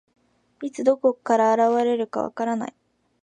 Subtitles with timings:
[0.63, 2.73] いつ、どこから現れるか分からない。